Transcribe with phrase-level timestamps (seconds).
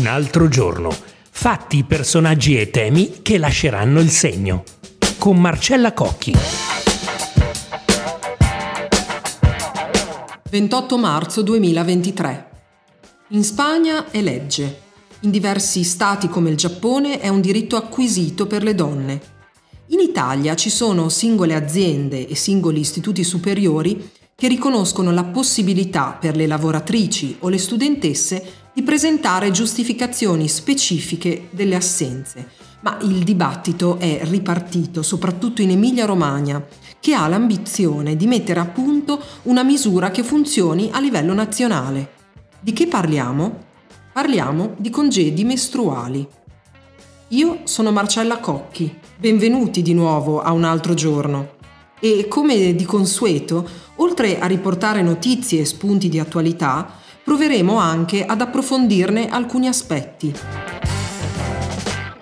[0.00, 0.88] Un altro giorno.
[1.30, 4.64] Fatti, personaggi e temi che lasceranno il segno.
[5.18, 6.34] Con Marcella Cocchi.
[10.50, 12.50] 28 marzo 2023.
[13.28, 14.80] In Spagna è legge.
[15.20, 19.20] In diversi stati come il Giappone è un diritto acquisito per le donne.
[19.88, 26.34] In Italia ci sono singole aziende e singoli istituti superiori che riconoscono la possibilità per
[26.34, 32.48] le lavoratrici o le studentesse di presentare giustificazioni specifiche delle assenze,
[32.80, 36.66] ma il dibattito è ripartito soprattutto in Emilia-Romagna,
[36.98, 42.12] che ha l'ambizione di mettere a punto una misura che funzioni a livello nazionale.
[42.58, 43.64] Di che parliamo?
[44.14, 46.26] Parliamo di congedi mestruali.
[47.28, 51.58] Io sono Marcella Cocchi, benvenuti di nuovo a un altro giorno.
[52.00, 56.99] E come di consueto, oltre a riportare notizie e spunti di attualità,
[57.30, 60.34] proveremo anche ad approfondirne alcuni aspetti.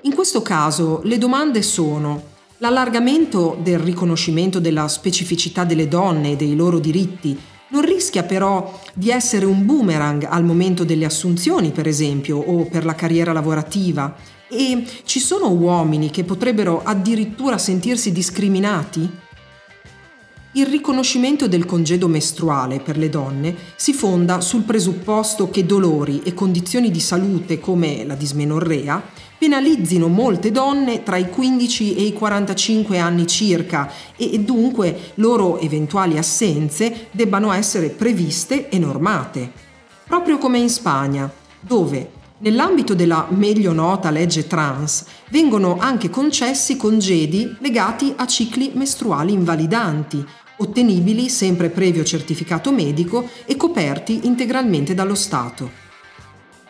[0.00, 2.22] In questo caso le domande sono
[2.56, 7.38] l'allargamento del riconoscimento della specificità delle donne e dei loro diritti
[7.68, 12.86] non rischia però di essere un boomerang al momento delle assunzioni, per esempio, o per
[12.86, 14.16] la carriera lavorativa?
[14.48, 19.23] E ci sono uomini che potrebbero addirittura sentirsi discriminati?
[20.56, 26.32] Il riconoscimento del congedo mestruale per le donne si fonda sul presupposto che dolori e
[26.32, 29.02] condizioni di salute come la dismenorrea
[29.36, 36.18] penalizzino molte donne tra i 15 e i 45 anni circa e dunque loro eventuali
[36.18, 39.50] assenze debbano essere previste e normate.
[40.06, 47.56] Proprio come in Spagna, dove Nell'ambito della meglio nota legge trans vengono anche concessi congedi
[47.60, 55.82] legati a cicli mestruali invalidanti, ottenibili sempre previo certificato medico e coperti integralmente dallo Stato.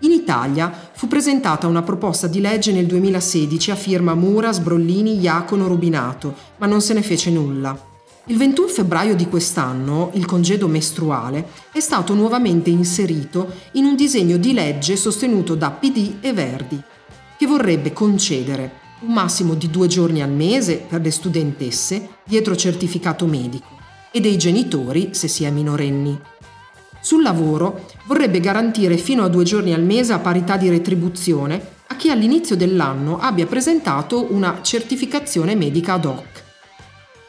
[0.00, 5.66] In Italia fu presentata una proposta di legge nel 2016 a firma Mura, Sbrollini, Iacono,
[5.66, 7.94] Rubinato, ma non se ne fece nulla.
[8.26, 14.36] Il 21 febbraio di quest'anno il congedo mestruale è stato nuovamente inserito in un disegno
[14.36, 16.82] di legge sostenuto da PD e Verdi,
[17.38, 23.26] che vorrebbe concedere un massimo di due giorni al mese per le studentesse dietro certificato
[23.26, 23.68] medico
[24.10, 26.18] e dei genitori se si è minorenni.
[27.00, 31.96] Sul lavoro vorrebbe garantire fino a due giorni al mese a parità di retribuzione a
[31.96, 36.44] chi all'inizio dell'anno abbia presentato una certificazione medica ad hoc.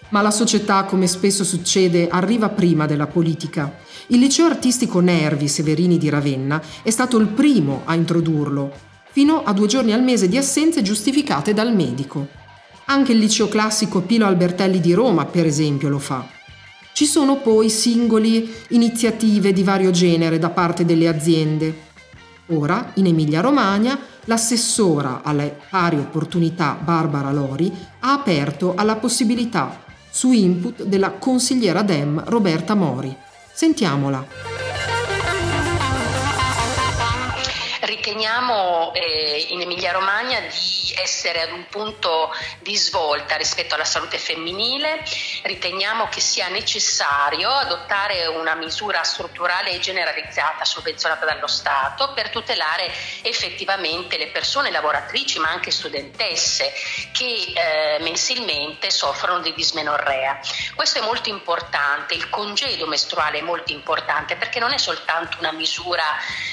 [0.10, 3.78] Ma la società, come spesso succede, arriva prima della politica.
[4.08, 8.72] Il liceo artistico Nervi Severini di Ravenna è stato il primo a introdurlo
[9.18, 12.28] fino a due giorni al mese di assenze giustificate dal medico.
[12.86, 16.24] Anche il liceo classico Pilo Albertelli di Roma, per esempio, lo fa.
[16.94, 21.86] Ci sono poi singoli iniziative di vario genere da parte delle aziende.
[22.50, 30.84] Ora, in Emilia-Romagna, l'assessora alle pari opportunità Barbara Lori ha aperto alla possibilità, su input
[30.84, 33.18] della consigliera DEM Roberta Mori.
[33.52, 34.57] Sentiamola.
[38.08, 44.18] Riteniamo eh, in Emilia Romagna di essere ad un punto di svolta rispetto alla salute
[44.18, 45.04] femminile,
[45.44, 52.90] riteniamo che sia necessario adottare una misura strutturale e generalizzata sovvenzionata dallo Stato per tutelare
[53.24, 56.72] effettivamente le persone lavoratrici ma anche studentesse
[57.12, 60.40] che eh, mensilmente soffrono di dismenorrea.
[60.76, 65.52] Questo è molto importante, il congedo mestruale è molto importante perché non è soltanto una
[65.52, 66.06] misura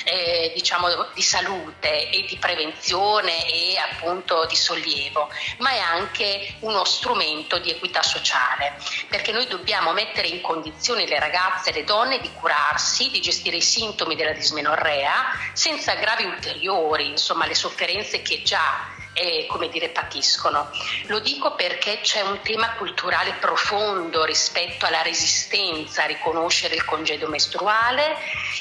[0.03, 1.43] eh, diciamo di salute
[1.81, 8.75] e di prevenzione e appunto di sollievo, ma è anche uno strumento di equità sociale,
[9.09, 13.57] perché noi dobbiamo mettere in condizione le ragazze e le donne di curarsi, di gestire
[13.57, 15.13] i sintomi della dismenorrea
[15.53, 20.71] senza aggravi ulteriori, insomma le sofferenze che già eh, come dire, patiscono.
[21.07, 27.29] Lo dico perché c'è un tema culturale profondo rispetto alla resistenza a riconoscere il congedo
[27.29, 28.17] mestruale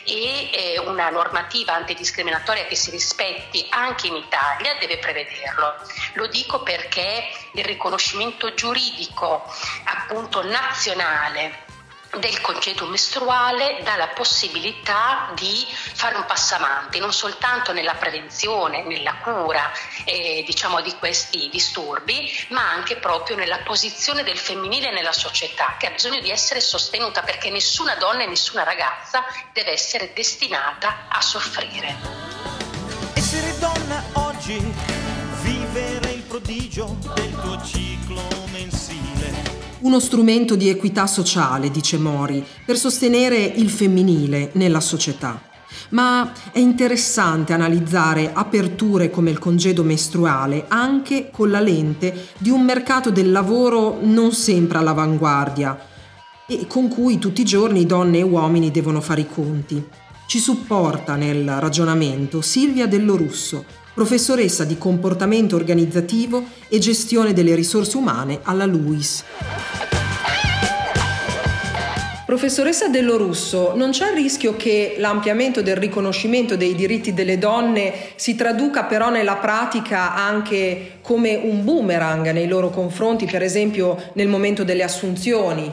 [0.05, 5.75] e eh, una normativa antidiscriminatoria che si rispetti anche in Italia deve prevederlo.
[6.13, 9.43] Lo dico perché il riconoscimento giuridico
[9.85, 11.62] appunto nazionale
[12.19, 18.83] del congedo mestruale dà la possibilità di fare un passo avanti, non soltanto nella prevenzione,
[18.83, 19.71] nella cura
[20.05, 25.87] eh, diciamo, di questi disturbi, ma anche proprio nella posizione del femminile nella società, che
[25.87, 31.21] ha bisogno di essere sostenuta perché nessuna donna e nessuna ragazza deve essere destinata a
[31.21, 31.95] soffrire.
[33.13, 34.59] Essere donna oggi,
[35.41, 37.82] vivere il prodigio del tuo mensile
[39.83, 45.41] uno strumento di equità sociale, dice Mori, per sostenere il femminile nella società.
[45.89, 52.63] Ma è interessante analizzare aperture come il congedo mestruale anche con la lente di un
[52.63, 55.77] mercato del lavoro non sempre all'avanguardia
[56.47, 59.83] e con cui tutti i giorni donne e uomini devono fare i conti.
[60.27, 68.39] Ci supporta nel ragionamento Silvia Dellorusso, professoressa di comportamento organizzativo e gestione delle risorse umane
[68.43, 69.23] alla LUIS.
[72.33, 77.93] Professoressa Dello Russo, non c'è il rischio che l'ampliamento del riconoscimento dei diritti delle donne
[78.15, 84.27] si traduca però nella pratica anche come un boomerang nei loro confronti, per esempio nel
[84.27, 85.71] momento delle assunzioni?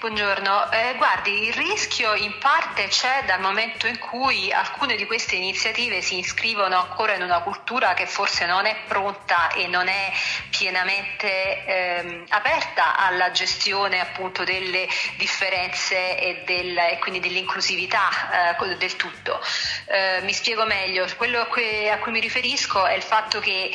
[0.00, 5.34] Buongiorno, eh, guardi, il rischio in parte c'è dal momento in cui alcune di queste
[5.34, 10.10] iniziative si iscrivono ancora in una cultura che forse non è pronta e non è
[10.48, 14.88] pienamente ehm, aperta alla gestione appunto delle
[15.18, 19.38] differenze e, del, e quindi dell'inclusività eh, del tutto.
[19.84, 23.70] Eh, mi spiego meglio, quello a cui, mi riferisco è il fatto che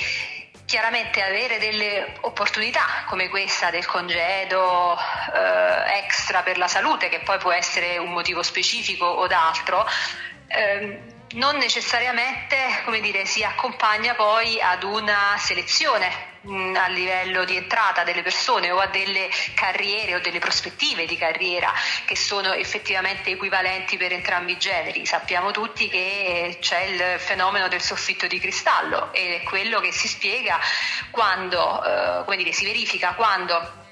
[0.75, 7.37] Chiaramente avere delle opportunità come questa del congedo eh, extra per la salute, che poi
[7.37, 9.87] può essere un motivo specifico o d'altro,
[10.47, 12.55] eh, non necessariamente
[13.01, 18.79] dire, si accompagna poi ad una selezione mh, a livello di entrata delle persone o
[18.79, 21.73] a delle carriere o delle prospettive di carriera
[22.05, 25.05] che sono effettivamente equivalenti per entrambi i generi.
[25.05, 30.07] Sappiamo tutti che c'è il fenomeno del soffitto di cristallo ed è quello che si
[30.07, 30.59] spiega
[31.11, 33.83] quando, eh, come dire, si verifica quando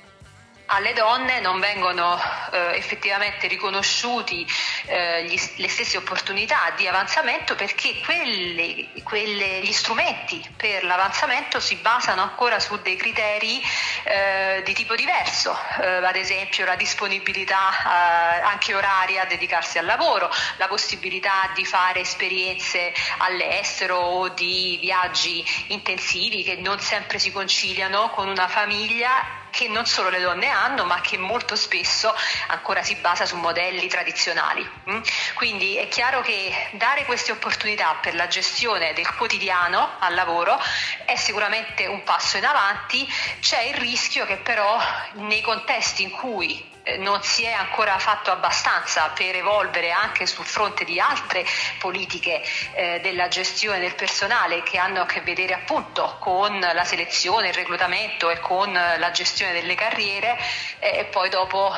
[0.67, 2.19] alle donne non vengono
[2.51, 4.47] eh, effettivamente riconosciuti
[4.85, 11.75] eh, gli, le stesse opportunità di avanzamento perché quelle, quelle, gli strumenti per l'avanzamento si
[11.75, 13.61] basano ancora su dei criteri
[14.03, 19.85] eh, di tipo diverso, eh, ad esempio la disponibilità eh, anche oraria a dedicarsi al
[19.85, 27.31] lavoro, la possibilità di fare esperienze all'estero o di viaggi intensivi che non sempre si
[27.31, 32.11] conciliano con una famiglia che non solo le donne hanno, ma che molto spesso
[32.47, 34.67] ancora si basa su modelli tradizionali.
[34.89, 35.01] Mm?
[35.35, 40.59] Quindi è chiaro che dare queste opportunità per la gestione del quotidiano al lavoro
[41.05, 43.07] è sicuramente un passo in avanti,
[43.41, 44.75] c'è il rischio che però
[45.13, 50.83] nei contesti in cui non si è ancora fatto abbastanza per evolvere anche sul fronte
[50.83, 51.45] di altre
[51.79, 52.43] politiche
[52.73, 57.53] eh, della gestione del personale che hanno a che vedere appunto con la selezione, il
[57.53, 60.37] reclutamento e con la gestione delle carriere
[60.79, 61.73] eh, e poi dopo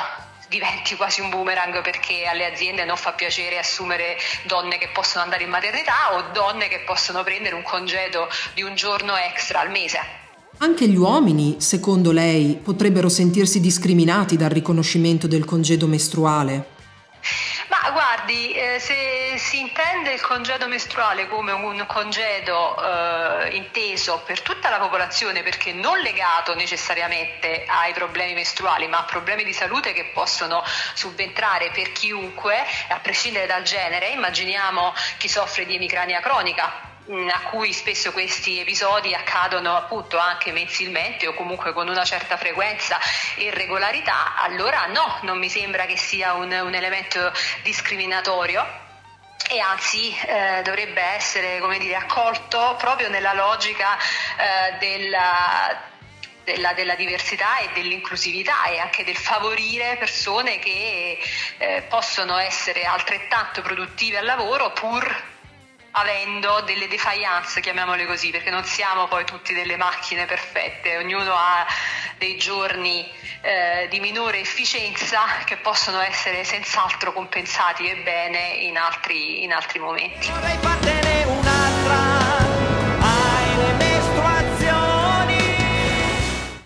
[0.48, 5.42] diventi quasi un boomerang perché alle aziende non fa piacere assumere donne che possono andare
[5.42, 10.25] in maternità o donne che possono prendere un congedo di un giorno extra al mese.
[10.58, 16.74] Anche gli uomini, secondo lei, potrebbero sentirsi discriminati dal riconoscimento del congedo mestruale?
[17.68, 24.40] Ma guardi, eh, se si intende il congedo mestruale come un congedo eh, inteso per
[24.40, 29.92] tutta la popolazione, perché non legato necessariamente ai problemi mestruali, ma a problemi di salute
[29.92, 30.62] che possono
[30.94, 32.56] subentrare per chiunque,
[32.88, 39.14] a prescindere dal genere, immaginiamo chi soffre di emicrania cronica a cui spesso questi episodi
[39.14, 42.98] accadono appunto anche mensilmente o comunque con una certa frequenza
[43.36, 47.32] e regolarità, allora no, non mi sembra che sia un, un elemento
[47.62, 48.84] discriminatorio
[49.48, 55.94] e anzi eh, dovrebbe essere dire, accolto proprio nella logica eh, della
[56.42, 61.18] della, della, diversità e dell'inclusività e anche del favorire persone che
[61.58, 65.34] eh, possono essere altrettanto produttive al lavoro pur
[65.98, 71.66] avendo delle defiance, chiamiamole così, perché non siamo poi tutti delle macchine perfette, ognuno ha
[72.18, 73.06] dei giorni
[73.40, 79.78] eh, di minore efficienza che possono essere senz'altro compensati e bene in altri, in altri
[79.78, 80.30] momenti.
[80.30, 82.16] Vorrei fartene un'altra.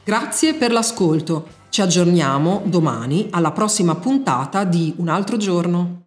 [0.03, 1.47] Grazie per l'ascolto.
[1.69, 5.99] Ci aggiorniamo domani alla prossima puntata di Un altro giorno.